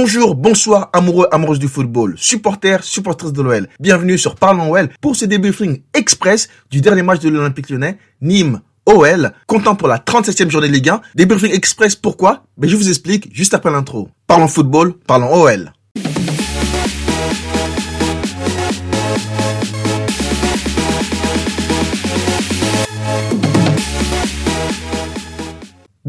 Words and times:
Bonjour, 0.00 0.36
bonsoir, 0.36 0.90
amoureux, 0.92 1.26
amoureuses 1.32 1.58
du 1.58 1.66
football, 1.66 2.14
supporters, 2.16 2.84
supporters 2.84 3.32
de 3.32 3.42
l'OL. 3.42 3.66
Bienvenue 3.80 4.16
sur 4.16 4.36
Parlons 4.36 4.70
OL 4.70 4.90
pour 5.00 5.16
ce 5.16 5.24
débriefing 5.24 5.80
express 5.92 6.48
du 6.70 6.80
dernier 6.80 7.02
match 7.02 7.18
de 7.18 7.28
l'Olympique 7.28 7.68
lyonnais, 7.68 7.98
Nîmes 8.22 8.60
OL, 8.86 9.32
comptant 9.48 9.74
pour 9.74 9.88
la 9.88 9.98
37e 9.98 10.50
journée 10.50 10.68
de 10.68 10.72
Ligue 10.74 10.90
1. 10.90 11.00
Débriefing 11.16 11.52
express, 11.52 11.96
pourquoi? 11.96 12.44
Ben, 12.56 12.70
Je 12.70 12.76
vous 12.76 12.88
explique 12.88 13.28
juste 13.34 13.54
après 13.54 13.72
l'intro. 13.72 14.08
Parlons 14.28 14.46
football, 14.46 14.94
parlons 15.04 15.34
OL. 15.34 15.72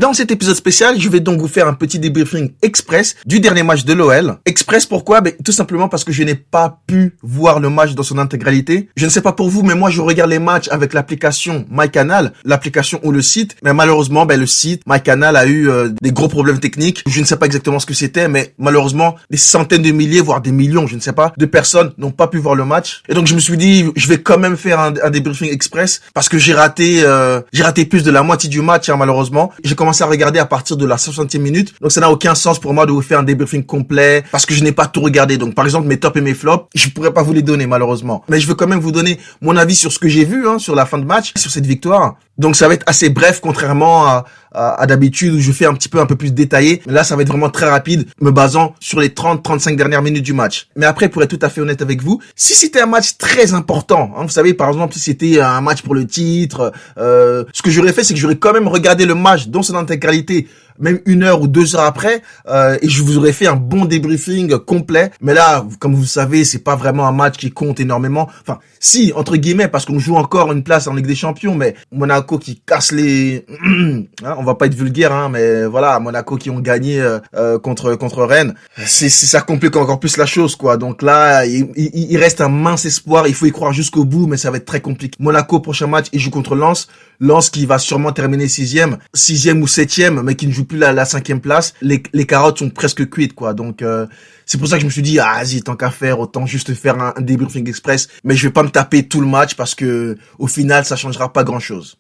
Dans 0.10 0.16
cet 0.16 0.32
épisode 0.32 0.56
spécial, 0.56 1.00
je 1.00 1.08
vais 1.08 1.20
donc 1.20 1.40
vous 1.40 1.48
faire 1.48 1.68
un 1.68 1.76
petit 1.76 2.00
débriefing 2.00 2.50
express 2.64 3.16
du 3.28 3.40
dernier 3.40 3.62
match 3.62 3.86
de 3.86 3.94
l'OL. 3.94 4.40
Express 4.44 4.88
pourquoi? 4.88 5.22
Ben, 5.22 5.34
Tout 5.46 5.52
simplement 5.52 5.88
parce 5.88 6.04
que 6.04 6.12
je 6.12 6.24
n'ai 6.24 6.34
pas 6.34 6.80
pu 6.88 7.16
voir 7.22 7.60
le 7.60 7.70
match 7.70 7.94
dans 7.94 8.02
son 8.02 8.18
intégralité. 8.18 8.90
Je 8.98 9.06
ne 9.06 9.12
sais 9.12 9.22
pas 9.22 9.34
pour 9.34 9.52
vous, 9.52 9.62
mais 9.62 9.76
moi 9.76 9.92
je 9.92 10.02
regarde 10.02 10.32
les 10.32 10.40
matchs 10.40 10.68
avec 10.72 10.96
l'application 10.96 11.64
MyCanal, 11.70 12.34
l'application 12.44 13.00
ou 13.04 13.12
le 13.12 13.22
site. 13.22 13.56
Mais 13.62 13.72
malheureusement, 13.72 14.26
ben, 14.26 14.40
le 14.40 14.48
site 14.48 14.82
MyCanal 14.88 15.36
a 15.36 15.46
eu 15.46 15.70
euh, 15.70 15.90
des 16.02 16.12
gros 16.12 16.28
problèmes 16.28 16.60
techniques. 16.60 17.04
Je 17.08 17.20
ne 17.20 17.26
sais 17.26 17.38
pas 17.38 17.46
exactement 17.46 17.78
ce 17.78 17.86
que 17.86 17.94
c'était, 17.94 18.28
mais 18.28 18.56
malheureusement, 18.58 19.16
des 19.30 19.38
centaines 19.38 19.84
de 19.84 19.92
milliers, 19.92 20.22
voire 20.22 20.42
des 20.42 20.52
millions, 20.52 20.88
je 20.88 20.96
ne 20.96 21.02
sais 21.02 21.14
pas, 21.14 21.34
de 21.38 21.46
personnes 21.46 21.94
n'ont 22.00 22.10
pas 22.10 22.26
pu 22.26 22.40
voir 22.40 22.56
le 22.56 22.66
match. 22.66 23.04
Et 23.10 23.14
donc 23.14 23.28
je 23.28 23.36
me 23.36 23.40
suis 23.40 23.58
dit, 23.58 23.86
je 23.96 24.08
vais 24.08 24.18
quand 24.18 24.40
même 24.40 24.58
faire 24.58 24.80
un, 24.80 25.12
débriefing 25.12 25.52
express 25.52 26.02
parce 26.16 26.30
que 26.30 26.40
j'ai 26.40 26.56
raté, 26.56 27.04
euh, 27.04 27.42
j'ai 27.54 27.62
raté 27.62 27.86
plus 27.86 28.02
de 28.02 28.10
la 28.10 28.24
moitié 28.24 28.50
du 28.50 28.64
match, 28.64 28.90
hein, 28.90 28.96
malheureusement. 28.98 29.52
J'ai 29.64 29.76
commencé 29.76 29.99
à 30.02 30.06
regarder 30.06 30.40
à 30.40 30.46
partir 30.46 30.78
de 30.78 30.86
la 30.86 30.96
60e 30.98 31.40
minute. 31.40 31.74
Donc 31.82 31.92
ça 31.92 32.02
n'a 32.02 32.12
aucun 32.12 32.36
sens 32.36 32.60
pour 32.60 32.74
moi 32.74 32.86
de 32.86 32.92
vous 32.92 33.02
faire 33.02 33.20
un 33.20 33.24
débriefing 33.24 33.64
complet 33.64 34.24
parce 34.32 34.46
que 34.46 34.54
je 34.54 34.64
n'ai 34.64 34.72
pas 34.72 34.88
tout 34.88 35.02
regardé. 35.02 35.38
Donc 35.38 35.56
par 35.56 35.66
exemple 35.66 35.88
mes 35.88 36.00
tops 36.00 36.18
et 36.18 36.22
mes 36.22 36.34
flops, 36.34 36.68
je 36.76 36.90
pourrais 36.90 37.14
pas 37.14 37.24
vous 37.24 37.34
les 37.34 37.42
donner 37.42 37.68
malheureusement. 37.68 38.24
Mais 38.30 38.40
je 38.40 38.48
veux 38.48 38.56
quand 38.56 38.68
même 38.68 38.80
vous 38.80 38.92
donner 38.92 39.20
mon 39.42 39.56
avis 39.58 39.76
sur 39.76 39.92
ce 39.92 40.00
que 40.00 40.10
j'ai 40.10 40.26
vu 40.26 40.48
hein, 40.48 40.60
sur 40.60 40.76
la 40.76 40.86
fin 40.86 40.98
de 40.98 41.06
match, 41.06 41.32
sur 41.36 41.52
cette 41.52 41.66
victoire. 41.66 42.16
Donc 42.40 42.56
ça 42.56 42.68
va 42.70 42.74
être 42.74 42.86
assez 42.88 43.10
bref 43.10 43.42
contrairement 43.42 44.08
à, 44.08 44.26
à, 44.54 44.88
d'habitude 44.88 45.34
où 45.34 45.40
je 45.40 45.52
fais 45.52 45.66
un 45.66 45.74
petit 45.74 45.90
peu 45.90 46.00
un 46.00 46.06
peu 46.06 46.16
plus 46.16 46.34
détaillé. 46.34 46.82
Mais 46.88 46.94
là 46.94 47.04
ça 47.04 47.16
va 47.16 47.22
être 47.22 47.28
vraiment 47.28 47.50
très 47.50 47.70
rapide 47.70 48.08
me 48.22 48.32
basant 48.32 48.74
sur 48.80 49.00
les 49.00 49.10
30-35 49.10 49.76
dernières 49.76 50.02
minutes 50.02 50.24
du 50.24 50.34
match. 50.34 50.70
Mais 50.78 50.86
après 50.86 51.10
pour 51.10 51.22
être 51.22 51.30
tout 51.30 51.46
à 51.46 51.50
fait 51.50 51.60
honnête 51.60 51.82
avec 51.82 52.02
vous, 52.02 52.22
si 52.36 52.56
c'était 52.56 52.82
un 52.82 52.86
match 52.86 53.18
très 53.18 53.54
important, 53.54 54.14
hein, 54.18 54.24
vous 54.24 54.30
savez 54.30 54.54
par 54.54 54.70
exemple 54.70 54.94
si 54.94 55.02
c'était 55.02 55.42
un 55.42 55.62
match 55.62 55.82
pour 55.82 55.94
le 55.94 56.08
titre, 56.08 56.72
euh, 56.98 57.44
ce 57.54 57.62
que 57.62 57.70
j'aurais 57.70 57.92
fait 57.92 58.06
c'est 58.06 58.14
que 58.14 58.20
j'aurais 58.20 58.38
quand 58.38 58.54
même 58.54 58.70
regardé 58.70 59.06
le 59.06 59.16
match 59.16 59.48
dans 59.48 59.62
son 59.62 59.76
intégralité 59.90 60.48
même 60.80 61.00
une 61.06 61.24
heure 61.24 61.42
ou 61.42 61.48
deux 61.48 61.76
heures 61.76 61.84
après, 61.84 62.22
euh, 62.48 62.78
et 62.82 62.90
je 62.90 63.04
vous 63.04 63.18
aurais 63.18 63.34
fait 63.34 63.48
un 63.48 63.56
bon 63.56 63.86
débriefing 63.86 64.58
complet. 64.60 65.12
Mais 65.22 65.34
là, 65.34 65.66
comme 65.80 65.94
vous 65.94 66.06
savez, 66.06 66.46
c'est 66.46 66.64
pas 66.64 66.76
vraiment 66.76 67.06
un 67.06 67.12
match 67.12 67.38
qui 67.38 67.52
compte 67.52 67.80
énormément. 67.80 68.30
Enfin, 68.42 68.60
si 68.80 69.12
entre 69.14 69.36
guillemets, 69.36 69.68
parce 69.68 69.86
qu'on 69.86 70.00
joue 70.00 70.16
encore 70.16 70.52
une 70.52 70.64
place 70.64 70.88
en 70.88 70.94
Ligue 70.94 71.08
des 71.08 71.16
Champions, 71.16 71.54
mais 71.54 71.76
Monaco 71.92 72.38
qui 72.38 72.62
casse 72.66 72.92
les, 72.92 73.46
hein, 73.66 74.36
on 74.38 74.44
va 74.44 74.56
pas 74.56 74.68
être 74.68 74.74
vulgaire, 74.74 75.14
hein, 75.14 75.30
mais 75.30 75.66
voilà, 75.66 76.00
Monaco 76.00 76.38
qui 76.38 76.50
ont 76.50 76.60
gagné 76.60 77.02
euh, 77.02 77.20
euh, 77.36 77.60
contre 77.60 77.96
contre 77.96 78.24
Rennes, 78.24 78.56
c'est 78.86 79.10
ça 79.10 79.42
complique 79.42 79.76
encore 79.76 80.00
plus 80.00 80.16
la 80.18 80.26
chose, 80.26 80.56
quoi. 80.56 80.78
Donc 80.78 81.02
là, 81.02 81.46
il, 81.46 81.70
il, 81.76 82.18
reste 82.18 82.42
un 82.42 82.50
mince 82.50 82.86
espoir. 82.86 83.28
Il 83.28 83.34
faut 83.34 83.46
y 83.46 83.52
croire 83.52 83.74
jusqu'au 83.74 84.06
bout, 84.06 84.28
mais 84.28 84.38
ça 84.38 84.50
va 84.50 84.58
être 84.58 84.66
très 84.66 84.82
compliqué. 84.82 85.18
Monaco 85.20 85.60
prochain 85.60 85.88
match, 85.88 86.08
il 86.14 86.20
joue 86.20 86.32
contre 86.32 86.56
Lens. 86.56 86.88
Lens 87.20 87.50
qui 87.50 87.66
va 87.66 87.78
sûrement 87.78 88.12
terminer 88.12 88.48
sixième, 88.48 88.98
sixième 89.14 89.62
ou 89.62 89.68
septième, 89.68 90.22
mais 90.22 90.36
qui 90.36 90.48
ne 90.48 90.52
joue 90.52 90.66
plus 90.66 90.78
la, 90.78 91.06
cinquième 91.06 91.42
place. 91.42 91.74
Les, 91.82 92.02
les 92.14 92.26
carottes 92.26 92.60
sont 92.60 92.70
presque 92.70 93.10
cuites, 93.10 93.34
quoi. 93.34 93.54
Donc 93.54 93.82
euh, 93.82 94.08
c'est 94.46 94.58
pour 94.58 94.68
ça 94.68 94.76
que 94.76 94.82
je 94.82 94.86
me 94.86 94.92
suis 94.92 95.02
dit, 95.02 95.20
ah, 95.20 95.42
vas-y, 95.44 95.62
tant 95.62 95.76
qu'à 95.76 95.92
faire, 95.92 96.20
autant 96.20 96.46
juste 96.46 96.74
faire 96.74 97.00
un, 97.00 97.14
un 97.16 97.22
débriefing 97.22 97.68
express. 97.68 98.08
Mais 98.24 98.36
je 98.36 98.48
vais 98.48 98.54
pas 98.54 98.64
me 98.64 98.70
taper 98.70 99.08
tout 99.08 99.22
le 99.22 99.28
match 99.28 99.56
parce 99.56 99.76
que 99.76 100.18
au 100.38 100.48
final, 100.48 100.86
ça 100.86 100.96
changera 100.96 101.34
pas 101.34 101.44
grand-chose. 101.44 101.98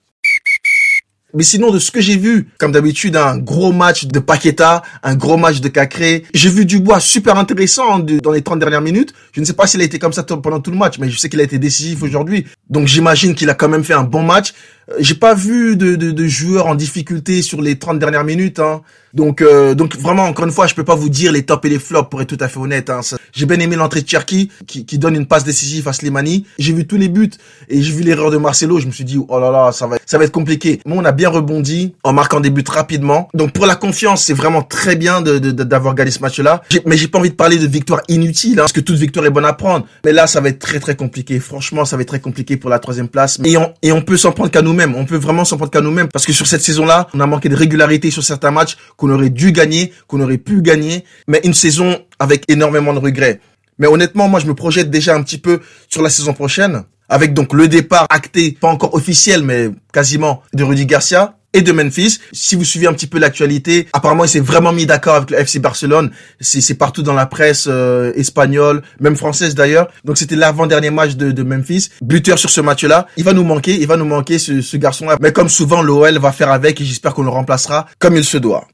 Mais 1.35 1.43
sinon, 1.43 1.69
de 1.69 1.77
ce 1.77 1.91
que 1.91 2.01
j'ai 2.01 2.17
vu, 2.17 2.49
comme 2.57 2.71
d'habitude, 2.71 3.15
un 3.15 3.37
gros 3.37 3.71
match 3.71 4.05
de 4.05 4.17
Paqueta, 4.17 4.81
un 5.03 5.15
gros 5.15 5.37
match 5.37 5.61
de 5.61 5.67
Cacré. 5.67 6.23
J'ai 6.33 6.49
vu 6.49 6.65
Dubois 6.65 6.99
super 6.99 7.37
intéressant 7.37 7.99
dans 7.99 8.31
les 8.31 8.41
30 8.41 8.57
dernières 8.57 8.81
minutes. 8.81 9.13
Je 9.33 9.39
ne 9.39 9.45
sais 9.45 9.53
pas 9.53 9.67
s'il 9.67 9.79
a 9.81 9.83
été 9.83 9.99
comme 9.99 10.13
ça 10.13 10.23
pendant 10.23 10.59
tout 10.59 10.71
le 10.71 10.77
match, 10.77 10.97
mais 10.97 11.07
je 11.07 11.17
sais 11.19 11.29
qu'il 11.29 11.39
a 11.39 11.43
été 11.43 11.59
décisif 11.59 12.01
aujourd'hui. 12.01 12.47
Donc 12.67 12.87
j'imagine 12.87 13.35
qu'il 13.35 13.49
a 13.51 13.53
quand 13.53 13.69
même 13.69 13.83
fait 13.83 13.93
un 13.93 14.03
bon 14.03 14.23
match. 14.23 14.53
J'ai 14.97 15.15
pas 15.15 15.35
vu 15.35 15.75
de, 15.75 15.95
de, 15.95 16.11
de, 16.11 16.27
joueurs 16.27 16.67
en 16.67 16.75
difficulté 16.75 17.41
sur 17.41 17.61
les 17.61 17.77
30 17.77 17.99
dernières 17.99 18.23
minutes. 18.23 18.59
Hein. 18.59 18.81
Donc, 19.13 19.41
euh, 19.41 19.73
donc 19.75 19.97
vraiment, 19.97 20.23
encore 20.23 20.45
une 20.45 20.51
fois, 20.51 20.67
je 20.67 20.75
peux 20.75 20.83
pas 20.83 20.95
vous 20.95 21.09
dire 21.09 21.31
les 21.31 21.43
tops 21.43 21.65
et 21.65 21.69
les 21.69 21.79
flops 21.79 22.09
pour 22.09 22.21
être 22.21 22.27
tout 22.27 22.43
à 22.43 22.47
fait 22.47 22.59
honnête. 22.59 22.89
Hein. 22.89 23.01
J'ai 23.31 23.45
bien 23.45 23.59
aimé 23.59 23.75
l'entrée 23.75 24.01
de 24.01 24.07
Cherki 24.07 24.51
qui, 24.67 24.85
qui 24.85 24.97
donne 24.97 25.15
une 25.15 25.25
passe 25.25 25.43
décisive 25.43 25.87
à 25.87 25.93
Slimani. 25.93 26.45
J'ai 26.57 26.73
vu 26.73 26.85
tous 26.85 26.97
les 26.97 27.09
buts 27.09 27.31
et 27.69 27.81
j'ai 27.81 27.91
vu 27.91 28.03
l'erreur 28.03 28.31
de 28.31 28.37
Marcelo. 28.37 28.79
Je 28.79 28.87
me 28.87 28.91
suis 28.91 29.03
dit 29.03 29.19
oh 29.27 29.39
là 29.39 29.51
là, 29.51 29.71
ça 29.71 29.87
va, 29.87 29.97
ça 30.05 30.17
va 30.17 30.25
être 30.25 30.31
compliqué. 30.31 30.79
Mais 30.85 30.93
on 30.95 31.05
a 31.05 31.11
bien 31.11 31.29
rebondi 31.29 31.93
en 32.03 32.13
marquant 32.13 32.39
des 32.39 32.49
buts 32.49 32.63
rapidement. 32.67 33.29
Donc 33.33 33.51
pour 33.53 33.65
la 33.65 33.75
confiance, 33.75 34.23
c'est 34.23 34.33
vraiment 34.33 34.61
très 34.61 34.95
bien 34.95 35.21
de, 35.21 35.37
d'avoir 35.39 35.95
gagné 35.95 36.11
ce 36.11 36.19
match-là. 36.19 36.61
Mais 36.85 36.97
j'ai 36.97 37.07
pas 37.07 37.19
envie 37.19 37.31
de 37.31 37.35
parler 37.35 37.57
de 37.57 37.67
victoire 37.67 38.01
inutile, 38.07 38.53
hein, 38.53 38.63
parce 38.63 38.73
que 38.73 38.79
toute 38.79 38.97
victoire 38.97 39.25
est 39.25 39.31
bonne 39.31 39.45
à 39.45 39.53
prendre. 39.53 39.85
Mais 40.05 40.11
là, 40.11 40.27
ça 40.27 40.41
va 40.41 40.49
être 40.49 40.59
très 40.59 40.79
très 40.79 40.95
compliqué. 40.95 41.39
Franchement, 41.39 41.85
ça 41.85 41.95
va 41.95 42.03
être 42.03 42.07
très 42.09 42.19
compliqué 42.19 42.57
pour 42.57 42.69
la 42.69 42.79
troisième 42.79 43.07
place. 43.07 43.39
Et 43.43 43.57
on, 43.57 43.73
et 43.81 43.91
on 43.91 44.01
peut 44.01 44.17
s'en 44.17 44.31
prendre 44.31 44.51
qu'à 44.51 44.61
On 44.95 45.05
peut 45.05 45.17
vraiment 45.17 45.45
s'en 45.45 45.57
prendre 45.57 45.71
qu'à 45.71 45.81
nous-mêmes. 45.81 46.07
Parce 46.07 46.25
que 46.25 46.33
sur 46.33 46.47
cette 46.47 46.61
saison-là, 46.61 47.07
on 47.13 47.19
a 47.19 47.25
manqué 47.25 47.49
de 47.49 47.55
régularité 47.55 48.11
sur 48.11 48.23
certains 48.23 48.51
matchs 48.51 48.77
qu'on 48.97 49.09
aurait 49.09 49.29
dû 49.29 49.51
gagner, 49.51 49.93
qu'on 50.07 50.21
aurait 50.21 50.37
pu 50.37 50.61
gagner, 50.61 51.03
mais 51.27 51.41
une 51.43 51.53
saison 51.53 51.99
avec 52.19 52.43
énormément 52.49 52.93
de 52.93 52.99
regrets. 52.99 53.39
Mais 53.77 53.87
honnêtement, 53.87 54.27
moi, 54.27 54.39
je 54.39 54.45
me 54.45 54.53
projette 54.53 54.89
déjà 54.89 55.15
un 55.15 55.23
petit 55.23 55.37
peu 55.37 55.61
sur 55.87 56.01
la 56.01 56.09
saison 56.09 56.33
prochaine, 56.33 56.83
avec 57.07 57.33
donc 57.33 57.53
le 57.53 57.67
départ 57.67 58.05
acté, 58.09 58.51
pas 58.51 58.67
encore 58.67 58.93
officiel, 58.93 59.43
mais 59.43 59.69
quasiment, 59.93 60.43
de 60.53 60.63
Rudy 60.63 60.85
Garcia 60.85 61.38
et 61.53 61.61
de 61.61 61.71
Memphis. 61.71 62.19
Si 62.31 62.55
vous 62.55 62.63
suivez 62.63 62.87
un 62.87 62.93
petit 62.93 63.07
peu 63.07 63.19
l'actualité, 63.19 63.87
apparemment 63.93 64.25
il 64.25 64.29
s'est 64.29 64.39
vraiment 64.39 64.71
mis 64.71 64.85
d'accord 64.85 65.15
avec 65.15 65.31
le 65.31 65.39
FC 65.39 65.59
Barcelone. 65.59 66.11
C'est 66.39 66.75
partout 66.75 67.03
dans 67.03 67.13
la 67.13 67.25
presse 67.25 67.67
euh, 67.69 68.11
espagnole, 68.15 68.81
même 68.99 69.15
française 69.15 69.55
d'ailleurs. 69.55 69.89
Donc 70.05 70.17
c'était 70.17 70.35
l'avant-dernier 70.35 70.91
match 70.91 71.15
de, 71.15 71.43
Memphis. 71.43 71.89
Buteur 72.01 72.37
sur 72.37 72.49
ce 72.49 72.61
match-là. 72.61 73.07
Il 73.17 73.23
va 73.23 73.33
nous 73.33 73.43
manquer, 73.43 73.79
il 73.79 73.87
va 73.87 73.97
nous 73.97 74.05
manquer 74.05 74.37
ce, 74.39 74.61
ce 74.61 74.77
garçon-là. 74.77 75.17
Mais 75.21 75.31
comme 75.31 75.49
souvent, 75.49 75.81
l'OL 75.81 76.17
va 76.19 76.31
faire 76.31 76.51
avec 76.51 76.79
et 76.81 76.85
j'espère 76.85 77.13
qu'on 77.13 77.23
le 77.23 77.29
remplacera 77.29 77.87
comme 77.97 78.15
il 78.15 78.25
se 78.25 78.37
doit. 78.37 78.67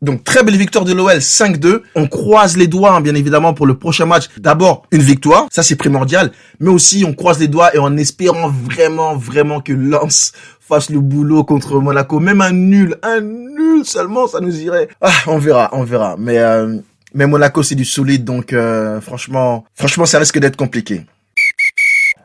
Donc 0.00 0.22
très 0.22 0.44
belle 0.44 0.56
victoire 0.56 0.84
de 0.84 0.92
l'OL 0.92 1.18
5-2. 1.18 1.82
On 1.96 2.06
croise 2.06 2.56
les 2.56 2.68
doigts 2.68 2.92
hein, 2.92 3.00
bien 3.00 3.14
évidemment 3.14 3.52
pour 3.52 3.66
le 3.66 3.76
prochain 3.76 4.06
match. 4.06 4.28
D'abord 4.38 4.86
une 4.92 5.02
victoire, 5.02 5.48
ça 5.50 5.62
c'est 5.62 5.76
primordial, 5.76 6.30
mais 6.60 6.70
aussi 6.70 7.04
on 7.06 7.14
croise 7.14 7.40
les 7.40 7.48
doigts 7.48 7.74
et 7.74 7.78
en 7.78 7.96
espérant 7.96 8.48
vraiment 8.48 9.16
vraiment 9.16 9.60
que 9.60 9.72
Lens 9.72 10.32
fasse 10.60 10.90
le 10.90 11.00
boulot 11.00 11.42
contre 11.44 11.80
Monaco, 11.80 12.20
même 12.20 12.40
un 12.40 12.52
nul, 12.52 12.96
un 13.02 13.20
nul 13.20 13.84
seulement 13.84 14.28
ça 14.28 14.40
nous 14.40 14.60
irait. 14.60 14.88
Ah, 15.00 15.10
on 15.26 15.38
verra, 15.38 15.70
on 15.72 15.82
verra. 15.82 16.14
Mais 16.16 16.38
euh, 16.38 16.76
mais 17.14 17.26
Monaco 17.26 17.64
c'est 17.64 17.74
du 17.74 17.84
solide 17.84 18.24
donc 18.24 18.52
euh, 18.52 19.00
franchement 19.00 19.64
franchement 19.74 20.06
ça 20.06 20.20
risque 20.20 20.38
d'être 20.38 20.56
compliqué. 20.56 21.02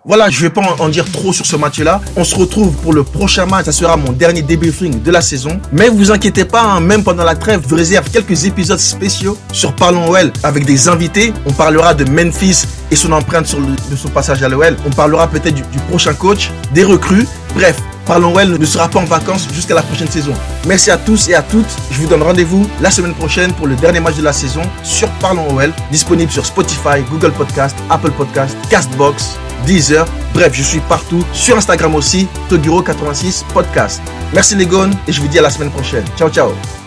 Voilà, 0.05 0.29
je 0.29 0.41
vais 0.41 0.49
pas 0.49 0.61
en 0.79 0.89
dire 0.89 1.09
trop 1.09 1.31
sur 1.31 1.45
ce 1.45 1.55
match-là. 1.55 2.01
On 2.17 2.25
se 2.25 2.35
retrouve 2.35 2.75
pour 2.75 2.91
le 2.91 3.05
prochain 3.05 3.45
match. 3.45 3.65
Ça 3.67 3.71
sera 3.71 3.95
mon 3.95 4.11
dernier 4.11 4.41
débriefing 4.41 5.01
de 5.01 5.11
la 5.11 5.21
saison. 5.21 5.61
Mais 5.71 5.87
vous 5.87 6.11
inquiétez 6.11 6.43
pas, 6.43 6.61
hein, 6.61 6.81
même 6.81 7.05
pendant 7.05 7.23
la 7.23 7.35
trêve, 7.35 7.61
je 7.63 7.69
vous 7.69 7.77
réserve 7.77 8.09
quelques 8.09 8.43
épisodes 8.43 8.79
spéciaux 8.79 9.37
sur 9.53 9.73
Parlons 9.73 10.09
OL 10.09 10.33
avec 10.43 10.65
des 10.65 10.89
invités. 10.89 11.31
On 11.45 11.53
parlera 11.53 11.93
de 11.93 12.03
Memphis 12.03 12.65
et 12.91 12.97
son 12.97 13.13
empreinte 13.13 13.47
sur 13.47 13.59
de 13.61 13.95
son 13.95 14.09
passage 14.09 14.43
à 14.43 14.49
l'OL. 14.49 14.75
On 14.85 14.89
parlera 14.89 15.25
peut-être 15.27 15.55
du, 15.55 15.61
du 15.61 15.79
prochain 15.87 16.13
coach, 16.13 16.51
des 16.73 16.83
recrues. 16.83 17.25
Bref, 17.55 17.77
Parlons 18.05 18.35
OL 18.35 18.57
ne 18.59 18.65
sera 18.65 18.89
pas 18.89 18.99
en 18.99 19.05
vacances 19.05 19.47
jusqu'à 19.53 19.73
la 19.73 19.83
prochaine 19.83 20.09
saison. 20.09 20.33
Merci 20.67 20.91
à 20.91 20.97
tous 20.97 21.29
et 21.29 21.35
à 21.35 21.41
toutes. 21.41 21.65
Je 21.91 22.01
vous 22.01 22.07
donne 22.07 22.23
rendez-vous 22.23 22.67
la 22.81 22.91
semaine 22.91 23.13
prochaine 23.13 23.53
pour 23.53 23.67
le 23.67 23.75
dernier 23.77 24.01
match 24.01 24.17
de 24.17 24.23
la 24.23 24.33
saison 24.33 24.63
sur 24.83 25.07
Parlons 25.21 25.47
OL, 25.55 25.71
disponible 25.91 26.29
sur 26.29 26.45
Spotify, 26.45 26.99
Google 27.09 27.31
Podcast, 27.31 27.77
Apple 27.89 28.11
Podcast, 28.11 28.57
Castbox, 28.69 29.37
Deezer. 29.65 30.05
Bref, 30.33 30.53
je 30.53 30.63
suis 30.63 30.79
partout. 30.81 31.23
Sur 31.33 31.57
Instagram 31.57 31.95
aussi, 31.95 32.27
Toguro86 32.49 33.43
Podcast. 33.53 34.01
Merci 34.33 34.55
les 34.55 34.65
gones 34.65 34.93
et 35.07 35.11
je 35.11 35.21
vous 35.21 35.27
dis 35.27 35.39
à 35.39 35.41
la 35.41 35.49
semaine 35.49 35.71
prochaine. 35.71 36.05
Ciao, 36.17 36.29
ciao. 36.29 36.82